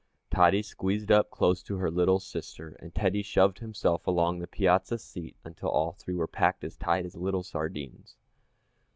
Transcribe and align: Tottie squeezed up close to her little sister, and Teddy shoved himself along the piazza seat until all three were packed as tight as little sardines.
Tottie 0.31 0.63
squeezed 0.63 1.11
up 1.11 1.29
close 1.29 1.61
to 1.61 1.77
her 1.77 1.91
little 1.91 2.19
sister, 2.19 2.75
and 2.79 2.95
Teddy 2.95 3.21
shoved 3.21 3.59
himself 3.59 4.07
along 4.07 4.39
the 4.39 4.47
piazza 4.47 4.97
seat 4.97 5.35
until 5.43 5.69
all 5.69 5.91
three 5.91 6.15
were 6.15 6.25
packed 6.25 6.63
as 6.63 6.75
tight 6.75 7.05
as 7.05 7.13
little 7.15 7.43
sardines. 7.43 8.15